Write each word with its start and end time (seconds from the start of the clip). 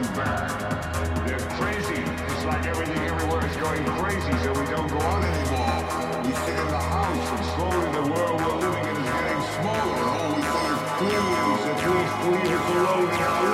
looking 0.00 0.16
back. 0.16 1.26
They're 1.26 1.38
crazy. 1.58 2.02
It's 2.02 2.44
like 2.44 2.66
everything 2.66 2.98
everywhere 2.98 3.46
is 3.46 3.56
going 3.56 3.84
crazy, 3.84 4.32
so 4.42 4.52
we 4.52 4.64
don't 4.70 4.88
go 4.88 4.98
out 5.00 5.24
anymore. 5.24 6.22
We 6.24 6.32
sit 6.32 6.58
in 6.58 6.66
the 6.68 6.78
house, 6.78 7.30
and 7.30 7.44
slowly 7.54 7.90
the 7.92 8.12
world 8.12 8.40
we're 8.40 8.68
living 8.68 8.86
in 8.86 8.96
is 8.96 9.10
getting 9.10 9.42
smaller. 9.60 10.04
All 10.10 10.34
these 10.34 10.44
other 10.46 10.76
clues 10.98 11.60
that 11.64 11.78
we 11.84 12.00
flee 12.20 12.50
to 12.50 12.58
below 12.72 13.06
now. 13.06 13.49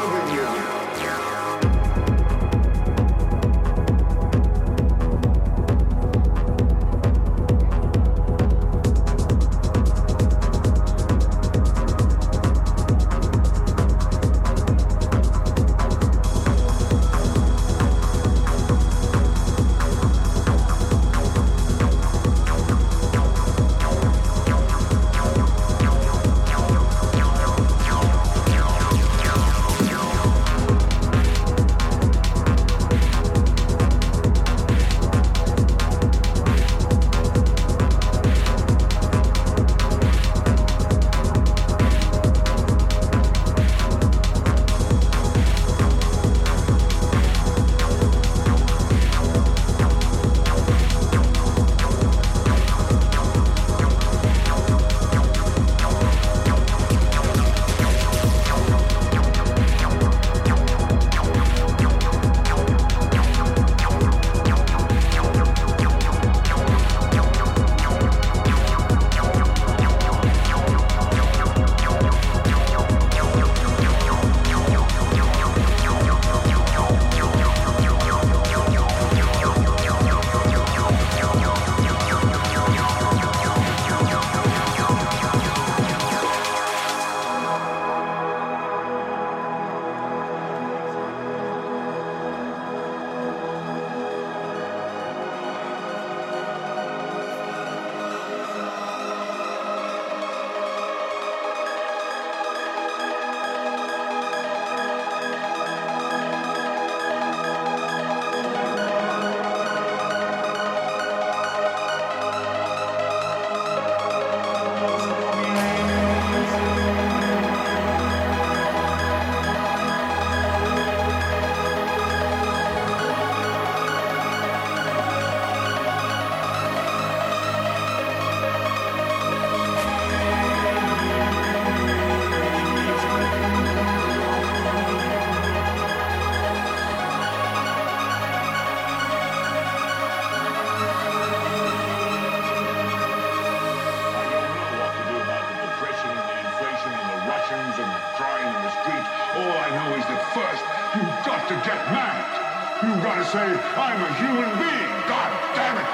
Say, 153.32 153.40
I'm 153.40 154.00
a 154.02 154.12
human 154.14 154.50
being. 154.56 154.92
God 155.08 155.30
damn 155.56 155.76
it. 155.78 155.88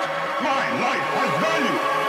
My 0.45 0.65
life 0.85 1.09
has 1.17 1.31
value. 1.41 2.02